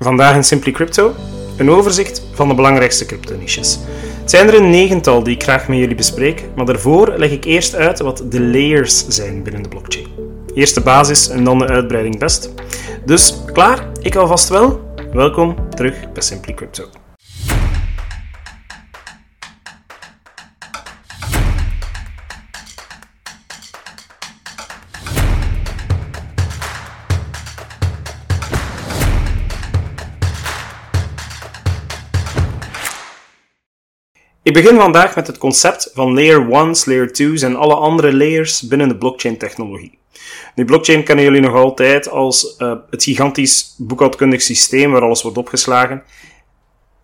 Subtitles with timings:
[0.00, 1.14] Vandaag in Simply Crypto
[1.56, 3.78] een overzicht van de belangrijkste crypto-niches.
[4.20, 7.44] Het zijn er een negental die ik graag met jullie bespreek, maar daarvoor leg ik
[7.44, 10.06] eerst uit wat de layers zijn binnen de blockchain.
[10.54, 12.54] Eerst de basis en dan de uitbreiding best.
[13.04, 13.88] Dus klaar?
[14.00, 14.94] Ik hou vast wel.
[15.12, 16.84] Welkom terug bij Simply Crypto.
[34.46, 38.62] Ik begin vandaag met het concept van layer 1's, layer 2's en alle andere layers
[38.62, 39.98] binnen de blockchain-technologie.
[40.54, 45.38] Nu, blockchain kennen jullie nog altijd als uh, het gigantisch boekhoudkundig systeem waar alles wordt
[45.38, 46.02] opgeslagen.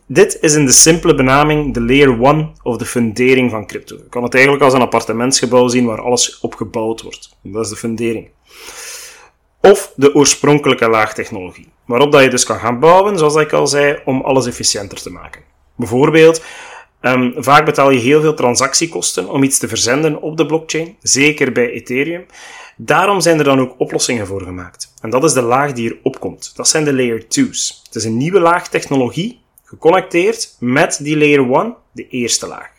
[0.07, 3.97] Dit is in de simpele benaming de layer 1 of de fundering van crypto.
[3.97, 7.37] Je kan het eigenlijk als een appartementsgebouw zien waar alles op gebouwd wordt.
[7.43, 8.29] Dat is de fundering.
[9.61, 13.99] Of de oorspronkelijke laagtechnologie, waarop dat je dus kan gaan bouwen, zoals ik al zei,
[14.05, 15.43] om alles efficiënter te maken.
[15.77, 16.43] Bijvoorbeeld,
[17.03, 21.53] Um, vaak betaal je heel veel transactiekosten om iets te verzenden op de blockchain, zeker
[21.53, 22.27] bij Ethereum.
[22.77, 24.95] Daarom zijn er dan ook oplossingen voor gemaakt.
[25.01, 26.53] En dat is de laag die erop komt.
[26.57, 27.81] Dat zijn de layer 2's.
[27.85, 32.71] Het is een nieuwe laag technologie, geconnecteerd met die layer 1, de eerste laag.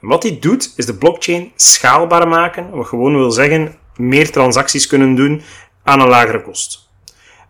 [0.00, 4.86] En wat die doet, is de blockchain schaalbaar maken, wat gewoon wil zeggen meer transacties
[4.86, 5.42] kunnen doen
[5.82, 6.88] aan een lagere kost.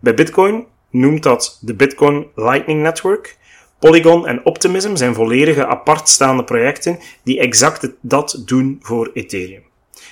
[0.00, 3.36] Bij Bitcoin noemt dat de Bitcoin Lightning Network.
[3.84, 9.62] Polygon en Optimism zijn volledige apartstaande projecten die exact dat doen voor Ethereum.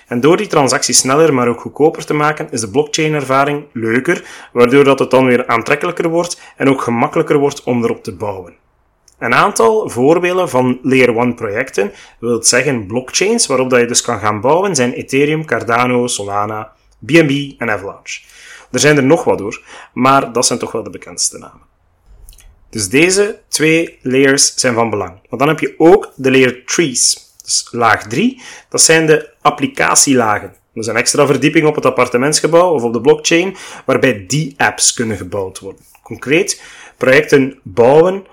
[0.07, 4.85] En door die transacties sneller, maar ook goedkoper te maken, is de blockchain-ervaring leuker, waardoor
[4.85, 8.55] dat het dan weer aantrekkelijker wordt en ook gemakkelijker wordt om erop te bouwen.
[9.19, 14.19] Een aantal voorbeelden van Layer 1 projecten, wil zeggen blockchains waarop dat je dus kan
[14.19, 18.21] gaan bouwen, zijn Ethereum, Cardano, Solana, BNB en Avalanche.
[18.71, 21.72] Er zijn er nog wat door, maar dat zijn toch wel de bekendste namen.
[22.73, 25.19] Dus deze twee layers zijn van belang.
[25.29, 27.31] Want dan heb je ook de layer 3's.
[27.43, 30.49] Dus laag 3, dat zijn de applicatielagen.
[30.49, 34.93] Dat is een extra verdieping op het appartementsgebouw of op de blockchain, waarbij die apps
[34.93, 35.83] kunnen gebouwd worden.
[36.03, 36.63] Concreet,
[36.97, 38.27] projecten bouwen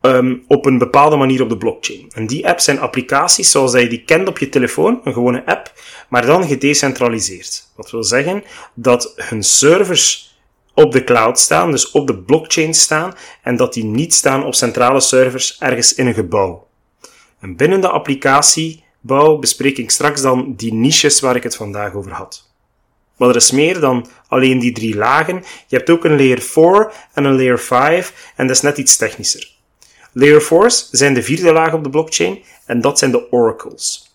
[0.00, 2.10] um, op een bepaalde manier op de blockchain.
[2.14, 5.72] En die apps zijn applicaties zoals je die kent op je telefoon, een gewone app,
[6.08, 7.68] maar dan gedecentraliseerd.
[7.76, 10.33] Wat wil zeggen dat hun servers
[10.74, 14.54] op de cloud staan, dus op de blockchain staan, en dat die niet staan op
[14.54, 16.66] centrale servers ergens in een gebouw.
[17.40, 22.12] En binnen de applicatiebouw bespreek ik straks dan die niches waar ik het vandaag over
[22.12, 22.52] had.
[23.16, 25.44] Maar er is meer dan alleen die drie lagen.
[25.66, 28.96] Je hebt ook een layer 4 en een layer 5, en dat is net iets
[28.96, 29.52] technischer.
[30.12, 34.12] Layer 4's zijn de vierde laag op de blockchain, en dat zijn de oracles.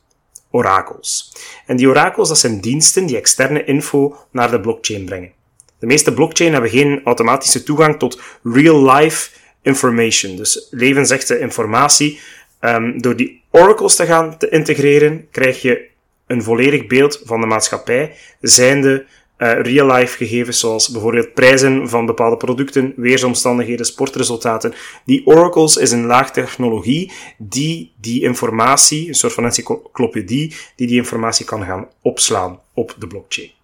[0.52, 1.34] Orakels.
[1.66, 5.31] En die orakels, dat zijn diensten die externe info naar de blockchain brengen.
[5.80, 9.30] De meeste blockchain hebben geen automatische toegang tot real-life
[9.62, 12.20] information, dus levensechte informatie.
[12.62, 15.88] Um, door die oracles te gaan te integreren, krijg je
[16.28, 19.06] een volledig beeld van de maatschappij, zijnde
[19.38, 24.74] uh, real-life gegevens zoals bijvoorbeeld prijzen van bepaalde producten, weersomstandigheden, sportresultaten.
[25.06, 30.98] Die oracles is een laag technologie die die informatie, een soort van encyclopedie, die die
[30.98, 33.59] informatie kan gaan opslaan op de blockchain.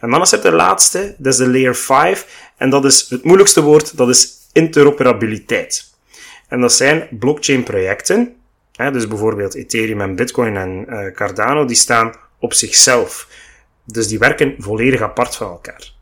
[0.00, 2.50] En dan is er de laatste, dat is de layer 5.
[2.56, 5.92] En dat is het moeilijkste woord, dat is interoperabiliteit.
[6.48, 8.36] En dat zijn blockchain projecten,
[8.72, 13.28] hè, dus bijvoorbeeld Ethereum en Bitcoin en uh, Cardano, die staan op zichzelf.
[13.84, 15.92] Dus die werken volledig apart van elkaar.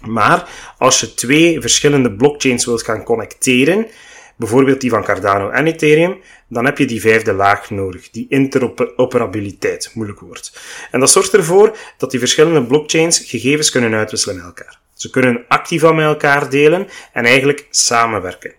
[0.00, 3.86] Maar als je twee verschillende blockchains wilt gaan connecteren,
[4.36, 9.90] bijvoorbeeld die van Cardano en Ethereum, dan heb je die vijfde laag nodig, die interoperabiliteit,
[9.94, 10.60] moeilijk woord.
[10.90, 14.80] En dat zorgt ervoor dat die verschillende blockchains gegevens kunnen uitwisselen met elkaar.
[14.94, 18.54] Ze kunnen activa met elkaar delen en eigenlijk samenwerken.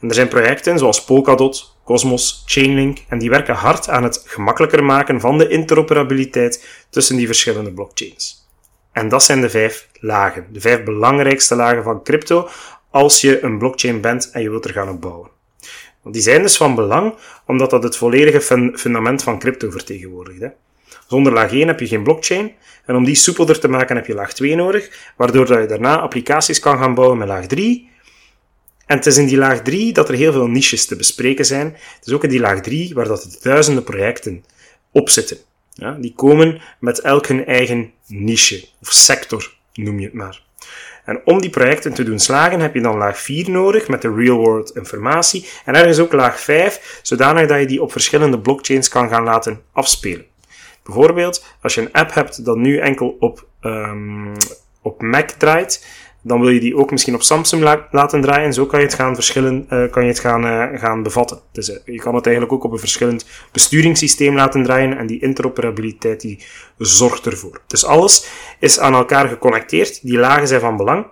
[0.00, 4.84] En er zijn projecten zoals Polkadot, Cosmos, Chainlink en die werken hard aan het gemakkelijker
[4.84, 8.46] maken van de interoperabiliteit tussen die verschillende blockchains.
[8.92, 12.48] En dat zijn de vijf lagen, de vijf belangrijkste lagen van crypto
[12.90, 15.30] als je een blockchain bent en je wilt er gaan op bouwen.
[16.04, 17.14] Die zijn dus van belang,
[17.46, 18.40] omdat dat het volledige
[18.74, 20.40] fundament van crypto vertegenwoordigt.
[20.40, 20.48] Hè.
[21.06, 22.52] Zonder laag 1 heb je geen blockchain,
[22.84, 26.00] en om die soepelder te maken heb je laag 2 nodig, waardoor dat je daarna
[26.00, 27.90] applicaties kan gaan bouwen met laag 3.
[28.86, 31.66] En het is in die laag 3 dat er heel veel niches te bespreken zijn.
[31.66, 34.44] Het is ook in die laag 3 waar dat de duizenden projecten
[34.92, 35.36] op zitten.
[35.72, 40.42] Ja, die komen met elk hun eigen niche, of sector noem je het maar.
[41.08, 44.14] En om die projecten te doen slagen heb je dan laag 4 nodig met de
[44.14, 49.08] real-world informatie en ergens ook laag 5, zodanig dat je die op verschillende blockchains kan
[49.08, 50.26] gaan laten afspelen.
[50.82, 54.32] Bijvoorbeeld, als je een app hebt dat nu enkel op, um,
[54.82, 55.86] op Mac draait,
[56.28, 58.52] dan wil je die ook misschien op Samsung laten draaien.
[58.52, 61.40] Zo kan je het gaan verschillen, uh, kan je het gaan, uh, gaan bevatten.
[61.52, 65.20] Dus uh, je kan het eigenlijk ook op een verschillend besturingssysteem laten draaien en die
[65.20, 66.44] interoperabiliteit die
[66.78, 67.60] zorgt ervoor.
[67.66, 68.26] Dus alles
[68.58, 70.02] is aan elkaar geconnecteerd.
[70.02, 71.06] Die lagen zijn van belang.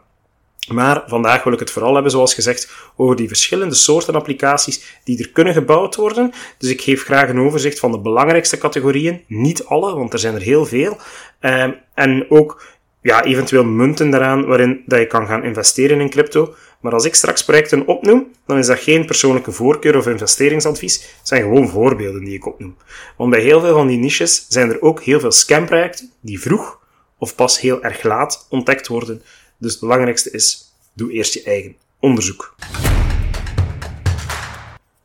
[0.72, 5.18] Maar vandaag wil ik het vooral hebben, zoals gezegd, over die verschillende soorten applicaties die
[5.18, 6.32] er kunnen gebouwd worden.
[6.58, 9.24] Dus ik geef graag een overzicht van de belangrijkste categorieën.
[9.26, 10.96] Niet alle, want er zijn er heel veel.
[11.40, 12.62] Uh, en ook
[13.06, 16.54] ja, eventueel munten daaraan waarin dat je kan gaan investeren in crypto.
[16.80, 20.94] Maar als ik straks projecten opnoem, dan is dat geen persoonlijke voorkeur of investeringsadvies.
[20.94, 22.76] Het zijn gewoon voorbeelden die ik opnoem.
[23.16, 26.80] Want bij heel veel van die niches zijn er ook heel veel scamprojecten die vroeg
[27.18, 29.22] of pas heel erg laat ontdekt worden.
[29.58, 32.54] Dus het belangrijkste is, doe eerst je eigen onderzoek.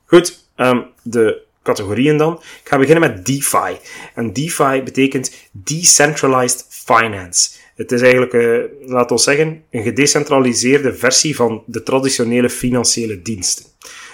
[0.06, 2.34] Goed, um, de categorieën dan.
[2.34, 3.78] Ik ga beginnen met DeFi.
[4.16, 7.60] En DeFi betekent Decentralized Finance.
[7.82, 13.66] Het is eigenlijk, uh, laten we zeggen, een gedecentraliseerde versie van de traditionele financiële diensten.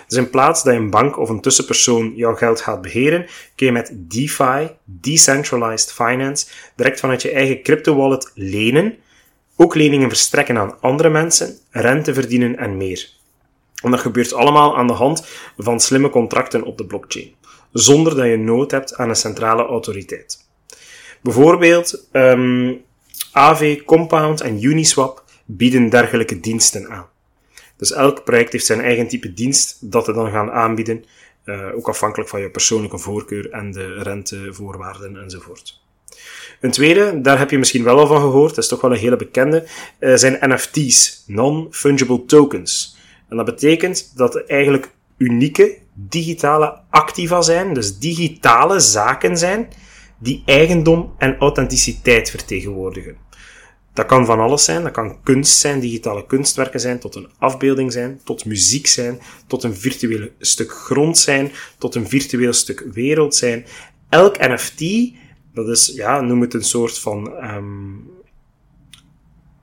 [0.08, 3.26] Dus in plaats dat een bank of een tussenpersoon jouw geld gaat beheren,
[3.56, 8.98] kun je met DeFi, Decentralized Finance, direct vanuit je eigen crypto wallet lenen,
[9.56, 13.10] ook leningen verstrekken aan andere mensen, rente verdienen en meer.
[13.84, 15.28] En dat gebeurt allemaal aan de hand
[15.58, 17.36] van slimme contracten op de blockchain,
[17.72, 20.46] zonder dat je nood hebt aan een centrale autoriteit.
[21.22, 22.86] Bijvoorbeeld, um,
[23.38, 27.06] AV, Compound en Uniswap bieden dergelijke diensten aan.
[27.76, 31.06] Dus elk project heeft zijn eigen type dienst dat ze dan gaan aanbieden,
[31.46, 35.82] uh, ook afhankelijk van je persoonlijke voorkeur en de rentevoorwaarden enzovoort.
[36.62, 38.98] Een tweede, daar heb je misschien wel al van gehoord, dat is toch wel een
[38.98, 39.68] hele bekende,
[40.00, 42.98] uh, zijn NFT's, Non-Fungible Tokens.
[43.30, 49.68] En dat betekent dat er eigenlijk unieke digitale activa zijn, dus digitale zaken zijn,
[50.20, 53.27] die eigendom en authenticiteit vertegenwoordigen.
[53.98, 54.84] Dat kan van alles zijn.
[54.84, 59.64] Dat kan kunst zijn, digitale kunstwerken zijn, tot een afbeelding zijn, tot muziek zijn, tot
[59.64, 63.66] een virtueel stuk grond zijn, tot een virtueel stuk wereld zijn.
[64.10, 65.14] Elk NFT,
[65.54, 68.10] dat is, ja, noem het een soort van um,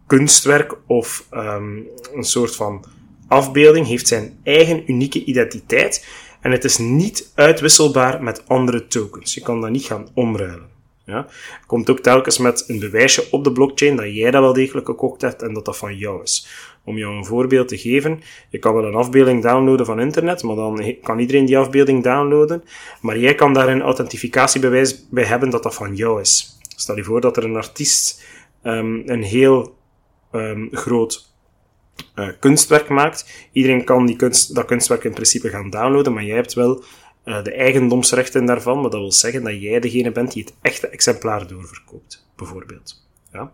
[0.06, 2.84] kunstwerk of um, een soort van
[3.28, 6.06] afbeelding, heeft zijn eigen unieke identiteit.
[6.40, 9.34] En het is niet uitwisselbaar met andere tokens.
[9.34, 10.73] Je kan dat niet gaan omruilen.
[11.04, 11.26] Ja?
[11.66, 15.20] Komt ook telkens met een bewijsje op de blockchain dat jij dat wel degelijk gekocht
[15.20, 16.46] hebt en dat dat van jou is.
[16.84, 18.20] Om jou een voorbeeld te geven,
[18.50, 22.64] je kan wel een afbeelding downloaden van internet, maar dan kan iedereen die afbeelding downloaden,
[23.00, 26.58] maar jij kan daar een authentificatiebewijs bij hebben dat dat van jou is.
[26.76, 28.24] Stel je voor dat er een artiest
[28.62, 29.76] um, een heel
[30.32, 31.32] um, groot
[32.14, 33.48] uh, kunstwerk maakt.
[33.52, 36.84] Iedereen kan die kunst, dat kunstwerk in principe gaan downloaden, maar jij hebt wel
[37.24, 41.46] de eigendomsrechten daarvan, maar dat wil zeggen dat jij degene bent die het echte exemplaar
[41.46, 43.02] doorverkoopt, bijvoorbeeld.
[43.32, 43.52] Ja.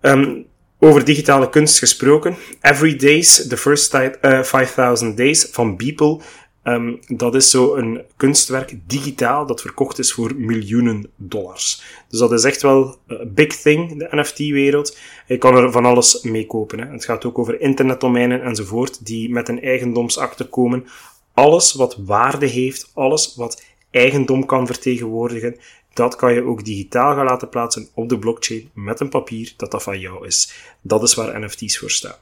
[0.00, 0.46] Um,
[0.78, 2.36] over digitale kunst gesproken.
[2.60, 6.20] Every Days, The First uh, eh, 5000 Days van Beeple.
[6.64, 11.82] Um, dat is zo een kunstwerk digitaal dat verkocht is voor miljoenen dollars.
[12.08, 14.98] Dus dat is echt wel een big thing, de NFT-wereld.
[15.26, 16.80] Je kan er van alles mee kopen.
[16.80, 16.92] Hè.
[16.92, 20.86] Het gaat ook over internetdomeinen enzovoort, die met een eigendomsakte komen
[21.34, 25.56] alles wat waarde heeft, alles wat eigendom kan vertegenwoordigen,
[25.94, 29.70] dat kan je ook digitaal gaan laten plaatsen op de blockchain met een papier dat
[29.70, 30.52] dat van jou is.
[30.80, 32.16] Dat is waar NFT's voor staan.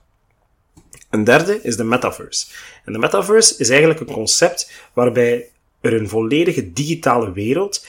[1.10, 2.46] Een derde is de metaverse.
[2.84, 5.50] En de metaverse is eigenlijk een concept waarbij
[5.80, 7.86] er een volledige digitale wereld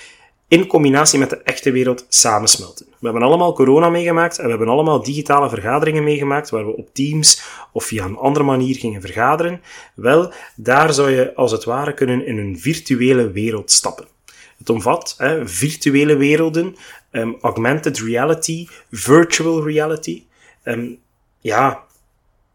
[0.52, 2.86] in combinatie met de echte wereld samensmelten.
[2.86, 6.94] We hebben allemaal corona meegemaakt en we hebben allemaal digitale vergaderingen meegemaakt waar we op
[6.94, 9.62] Teams of via een andere manier gingen vergaderen.
[9.94, 14.08] Wel, daar zou je als het ware kunnen in een virtuele wereld stappen.
[14.58, 16.76] Het omvat hè, virtuele werelden,
[17.12, 20.24] um, augmented reality, virtual reality.
[20.64, 21.00] Um,
[21.40, 21.84] ja,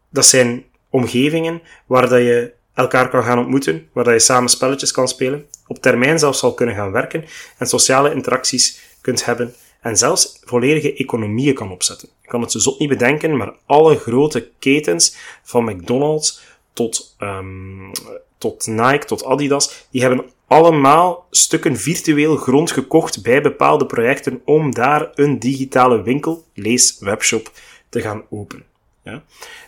[0.09, 5.07] dat zijn omgevingen waar dat je elkaar kan gaan ontmoeten, waar je samen spelletjes kan
[5.07, 7.25] spelen, op termijn zelfs zal kunnen gaan werken
[7.57, 12.09] en sociale interacties kunt hebben en zelfs volledige economieën kan opzetten.
[12.21, 16.41] Ik kan het zo zot niet bedenken, maar alle grote ketens, van McDonald's
[16.73, 17.91] tot, um,
[18.37, 24.73] tot Nike, tot Adidas, die hebben allemaal stukken virtueel grond gekocht bij bepaalde projecten om
[24.73, 27.51] daar een digitale winkel, lees webshop,
[27.89, 28.65] te gaan openen.
[29.07, 29.23] Ja.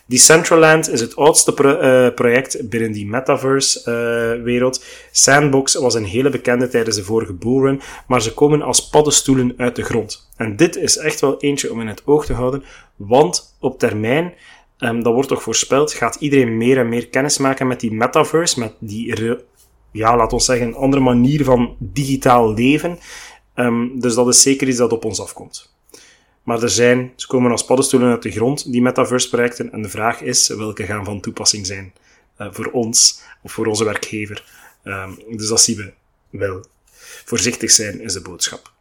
[0.06, 4.80] Decentraland is het oudste uh, project binnen die metaverse-wereld.
[4.80, 9.54] Uh, Sandbox was een hele bekende tijdens de vorige bullrun, maar ze komen als paddenstoelen
[9.56, 10.28] uit de grond.
[10.36, 12.64] En dit is echt wel eentje om in het oog te houden,
[12.96, 14.34] want op termijn,
[14.78, 18.58] um, dat wordt toch voorspeld, gaat iedereen meer en meer kennis maken met die metaverse,
[18.58, 19.36] met die,
[19.92, 22.98] ja, laat ons zeggen, andere manier van digitaal leven.
[23.54, 25.78] Um, dus dat is zeker iets dat op ons afkomt.
[26.50, 29.72] Maar er zijn, ze komen als paddenstoelen uit de grond, die metaverse-projecten.
[29.72, 31.92] En de vraag is, welke gaan van toepassing zijn
[32.38, 34.44] uh, voor ons of voor onze werkgever.
[34.84, 35.92] Um, dus dat zien we
[36.38, 36.64] wel.
[37.24, 38.72] Voorzichtig zijn is de boodschap.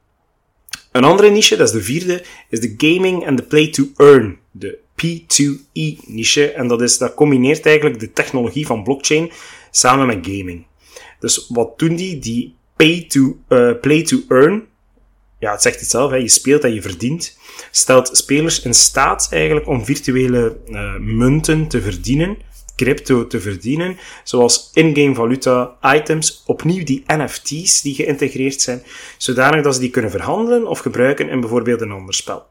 [0.92, 4.38] Een andere niche, dat is de vierde, is de gaming en de play to earn.
[4.52, 6.52] De P2E niche.
[6.52, 9.32] En dat, is, dat combineert eigenlijk de technologie van blockchain
[9.72, 10.66] samen met gaming.
[11.20, 12.20] Dus wat doen die?
[12.20, 14.68] Die pay to, uh, play to earn.
[15.40, 16.18] Ja, het zegt het zelf, hè.
[16.18, 17.38] je speelt en je verdient.
[17.72, 22.38] Stelt spelers in staat eigenlijk om virtuele uh, munten te verdienen
[22.80, 28.84] crypto te verdienen, zoals in-game valuta, items, opnieuw die NFT's die geïntegreerd zijn,
[29.18, 32.46] zodanig dat ze die kunnen verhandelen of gebruiken in bijvoorbeeld een ander spel.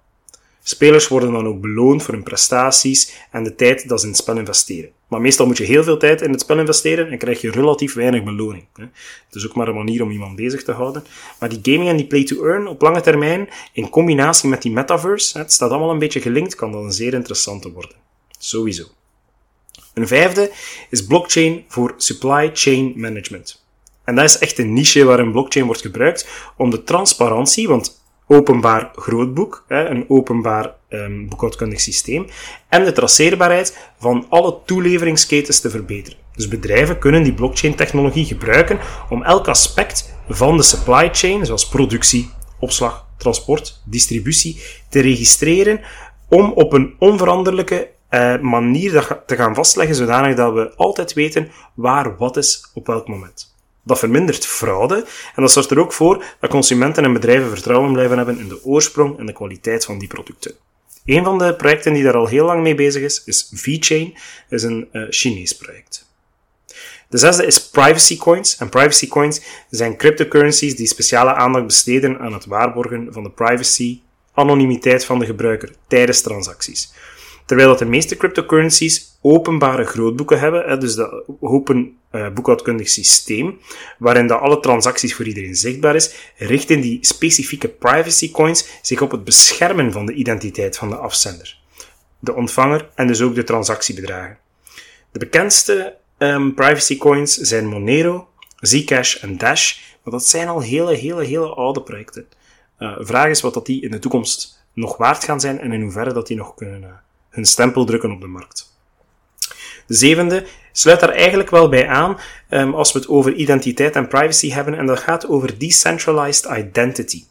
[0.68, 4.20] Spelers worden dan ook beloond voor hun prestaties en de tijd dat ze in het
[4.20, 4.90] spel investeren.
[5.08, 7.94] Maar meestal moet je heel veel tijd in het spel investeren en krijg je relatief
[7.94, 8.66] weinig beloning.
[8.74, 11.04] Het is ook maar een manier om iemand bezig te houden.
[11.40, 15.52] Maar die gaming en die play-to-earn op lange termijn, in combinatie met die metaverse, het
[15.52, 17.96] staat allemaal een beetje gelinkt, kan dat een zeer interessante worden.
[18.38, 18.84] Sowieso.
[19.94, 20.50] Een vijfde
[20.90, 23.64] is blockchain voor supply chain management.
[24.04, 27.97] En dat is echt een niche waarin blockchain wordt gebruikt om de transparantie, want
[28.28, 32.26] openbaar grootboek, een openbaar um, boekhoudkundig systeem,
[32.68, 36.18] en de traceerbaarheid van alle toeleveringsketens te verbeteren.
[36.34, 38.78] Dus bedrijven kunnen die blockchain-technologie gebruiken
[39.10, 42.30] om elk aspect van de supply chain, zoals productie,
[42.60, 45.80] opslag, transport, distributie, te registreren
[46.28, 52.16] om op een onveranderlijke uh, manier te gaan vastleggen, zodanig dat we altijd weten waar
[52.16, 53.47] wat is op welk moment.
[53.88, 55.04] Dat vermindert fraude
[55.34, 58.64] en dat zorgt er ook voor dat consumenten en bedrijven vertrouwen blijven hebben in de
[58.64, 60.54] oorsprong en de kwaliteit van die producten.
[61.04, 64.14] Een van de projecten die daar al heel lang mee bezig is, is VeChain.
[64.48, 66.06] Is een uh, Chinees project.
[67.08, 68.56] De zesde is privacy coins.
[68.56, 69.40] En privacy coins
[69.70, 74.00] zijn cryptocurrencies die speciale aandacht besteden aan het waarborgen van de privacy,
[74.34, 76.92] anonimiteit van de gebruiker tijdens transacties.
[77.46, 83.58] Terwijl dat de meeste cryptocurrencies openbare grootboeken hebben, dus dat open uh, boekhoudkundig systeem,
[83.98, 89.10] waarin dat alle transacties voor iedereen zichtbaar is, richten die specifieke privacy coins zich op
[89.10, 91.58] het beschermen van de identiteit van de afzender,
[92.18, 94.38] de ontvanger en dus ook de transactiebedragen.
[95.12, 100.94] De bekendste um, privacy coins zijn Monero, Zcash en Dash, maar dat zijn al hele,
[100.94, 102.26] hele, hele oude projecten.
[102.78, 105.82] Uh, vraag is wat dat die in de toekomst nog waard gaan zijn en in
[105.82, 106.88] hoeverre dat die nog kunnen uh,
[107.28, 108.77] hun stempel drukken op de markt.
[109.88, 112.18] De zevende sluit daar eigenlijk wel bij aan
[112.50, 117.24] um, als we het over identiteit en privacy hebben, en dat gaat over Decentralized Identity.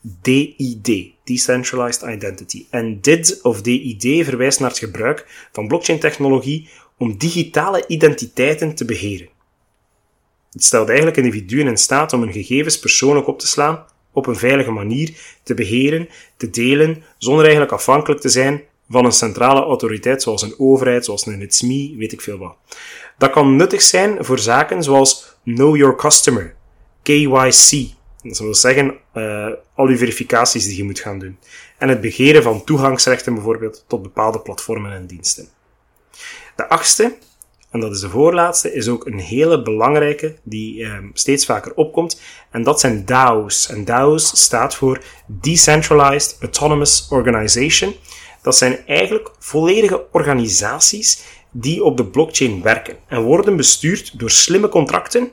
[0.00, 2.66] DID, Decentralized Identity.
[2.70, 9.28] En DID of DID verwijst naar het gebruik van blockchain-technologie om digitale identiteiten te beheren.
[10.50, 14.36] Het stelt eigenlijk individuen in staat om hun gegevens persoonlijk op te slaan, op een
[14.36, 20.22] veilige manier te beheren, te delen, zonder eigenlijk afhankelijk te zijn van een centrale autoriteit,
[20.22, 22.56] zoals een overheid, zoals een SMI, weet ik veel wat.
[23.18, 26.54] Dat kan nuttig zijn voor zaken zoals Know Your Customer,
[27.02, 31.38] KYC, dat wil zeggen uh, al uw verificaties die je moet gaan doen,
[31.78, 35.48] en het begeren van toegangsrechten bijvoorbeeld tot bepaalde platformen en diensten.
[36.56, 37.16] De achtste,
[37.70, 42.20] en dat is de voorlaatste, is ook een hele belangrijke die uh, steeds vaker opkomt,
[42.50, 43.68] en dat zijn DAO's.
[43.68, 47.94] En DAO's staat voor Decentralized Autonomous Organization.
[48.46, 54.68] Dat zijn eigenlijk volledige organisaties die op de blockchain werken en worden bestuurd door slimme
[54.68, 55.30] contracten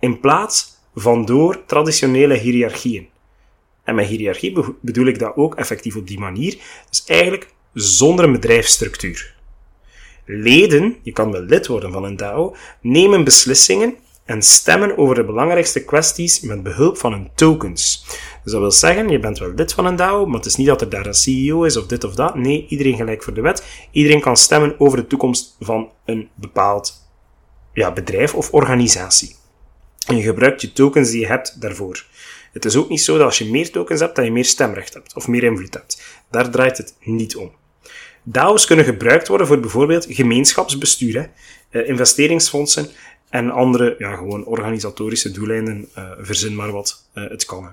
[0.00, 3.08] in plaats van door traditionele hiërarchieën.
[3.84, 6.58] En met hiërarchie bedoel ik dat ook effectief op die manier,
[6.90, 9.34] dus eigenlijk zonder een bedrijfsstructuur.
[10.24, 15.24] Leden, je kan wel lid worden van een DAO, nemen beslissingen en stemmen over de
[15.24, 18.04] belangrijkste kwesties met behulp van hun tokens.
[18.42, 20.66] Dus dat wil zeggen, je bent wel lid van een DAO, maar het is niet
[20.66, 22.34] dat er daar een CEO is of dit of dat.
[22.34, 23.64] Nee, iedereen gelijk voor de wet.
[23.90, 27.10] Iedereen kan stemmen over de toekomst van een bepaald
[27.72, 29.34] ja, bedrijf of organisatie.
[30.06, 32.04] En je gebruikt je tokens die je hebt daarvoor.
[32.52, 34.94] Het is ook niet zo dat als je meer tokens hebt, dat je meer stemrecht
[34.94, 36.02] hebt of meer invloed hebt.
[36.30, 37.52] Daar draait het niet om.
[38.22, 41.30] DAO's kunnen gebruikt worden voor bijvoorbeeld gemeenschapsbestuur,
[41.70, 42.90] eh, investeringsfondsen
[43.32, 45.88] en andere, ja, gewoon organisatorische doeleinden.
[45.98, 47.72] Uh, verzin maar wat, uh, het kan.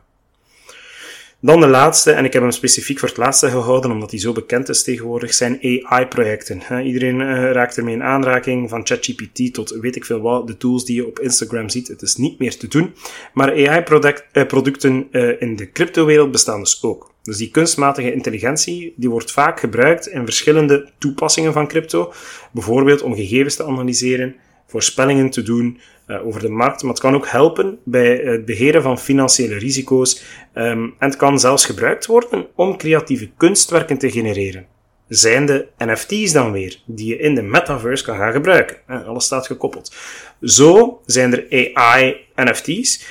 [1.39, 4.31] Dan de laatste, en ik heb hem specifiek voor het laatste gehouden, omdat hij zo
[4.31, 6.61] bekend is tegenwoordig, zijn AI-projecten.
[6.83, 10.85] Iedereen uh, raakt ermee in aanraking, van ChatGPT tot weet ik veel wat, de tools
[10.85, 11.87] die je op Instagram ziet.
[11.87, 12.93] Het is niet meer te doen.
[13.33, 17.13] Maar AI-producten in de crypto-wereld bestaan dus ook.
[17.23, 22.13] Dus die kunstmatige intelligentie, die wordt vaak gebruikt in verschillende toepassingen van crypto.
[22.51, 24.35] Bijvoorbeeld om gegevens te analyseren,
[24.69, 28.81] voorspellingen te doen uh, over de markt, maar het kan ook helpen bij het beheren
[28.81, 30.23] van financiële risico's
[30.55, 34.65] um, en het kan zelfs gebruikt worden om creatieve kunstwerken te genereren.
[35.07, 38.77] Zijn de NFT's dan weer, die je in de metaverse kan gaan gebruiken.
[39.05, 39.95] Alles staat gekoppeld.
[40.41, 43.05] Zo zijn er AI-NFT's,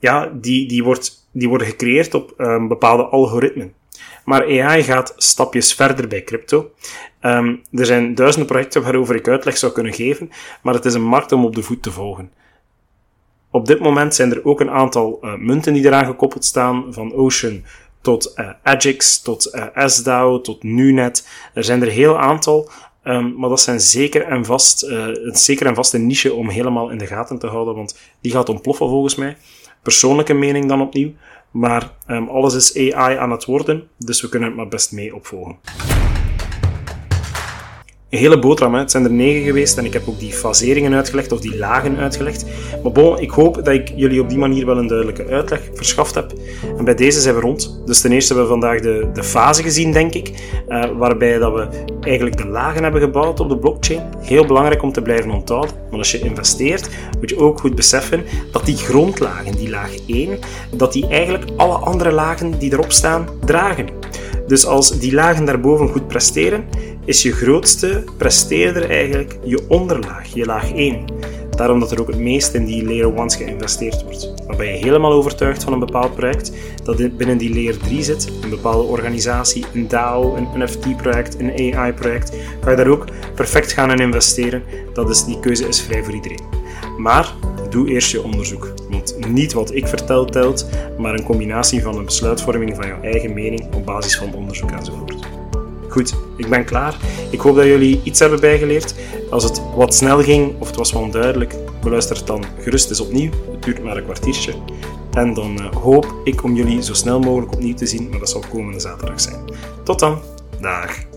[0.00, 3.72] ja, die, die, wordt, die worden gecreëerd op um, bepaalde algoritmen.
[4.28, 6.70] Maar AI gaat stapjes verder bij crypto.
[7.22, 10.30] Um, er zijn duizenden projecten waarover ik uitleg zou kunnen geven,
[10.62, 12.32] maar het is een markt om op de voet te volgen.
[13.50, 17.12] Op dit moment zijn er ook een aantal uh, munten die eraan gekoppeld staan, van
[17.12, 17.64] Ocean
[18.00, 21.28] tot uh, Agix, tot uh, SDAO, tot Nunet.
[21.54, 22.70] Er zijn er heel aantal,
[23.04, 26.90] um, maar dat zijn zeker en vast, een zeker en vast een niche om helemaal
[26.90, 29.36] in de gaten te houden, want die gaat ontploffen volgens mij.
[29.82, 31.12] Persoonlijke mening dan opnieuw.
[31.50, 35.14] Maar um, alles is AI aan het worden, dus we kunnen het maar best mee
[35.14, 35.56] opvolgen.
[38.10, 38.80] Een hele boterham, hè.
[38.80, 41.96] het zijn er negen geweest en ik heb ook die faseringen uitgelegd of die lagen
[41.96, 42.44] uitgelegd.
[42.82, 46.14] Maar bon, ik hoop dat ik jullie op die manier wel een duidelijke uitleg verschaft
[46.14, 46.32] heb.
[46.78, 47.82] En bij deze zijn we rond.
[47.86, 50.32] Dus ten eerste hebben we vandaag de, de fase gezien, denk ik,
[50.68, 51.68] uh, waarbij dat we
[52.00, 54.02] eigenlijk de lagen hebben gebouwd op de blockchain.
[54.18, 55.74] Heel belangrijk om te blijven onthouden.
[55.90, 56.88] Want als je investeert,
[57.20, 60.38] moet je ook goed beseffen dat die grondlagen, die laag 1,
[60.70, 63.86] dat die eigenlijk alle andere lagen die erop staan, dragen.
[64.46, 66.64] Dus als die lagen daarboven goed presteren,
[67.08, 71.04] is je grootste presteerder eigenlijk je onderlaag, je laag 1.
[71.50, 74.46] Daarom dat er ook het meest in die layer 1's geïnvesteerd wordt.
[74.46, 76.52] Maar ben je helemaal overtuigd van een bepaald project
[76.84, 82.36] dat binnen die layer 3 zit, een bepaalde organisatie, een DAO, een NFT-project, een AI-project,
[82.60, 84.62] kan je daar ook perfect gaan in investeren.
[84.92, 86.42] Dat is, die keuze is vrij voor iedereen.
[86.98, 87.32] Maar
[87.70, 88.72] doe eerst je onderzoek.
[88.90, 93.34] Want niet wat ik vertel telt, maar een combinatie van een besluitvorming van jouw eigen
[93.34, 95.37] mening op basis van onderzoek enzovoort.
[95.88, 96.96] Goed, ik ben klaar.
[97.30, 98.94] Ik hoop dat jullie iets hebben bijgeleerd.
[99.30, 103.30] Als het wat snel ging of het was onduidelijk, beluister het dan gerust eens opnieuw.
[103.50, 104.52] Het duurt maar een kwartiertje.
[105.12, 108.30] En dan uh, hoop ik om jullie zo snel mogelijk opnieuw te zien, maar dat
[108.30, 109.44] zal komende zaterdag zijn.
[109.84, 110.18] Tot dan.
[110.60, 111.07] Dag.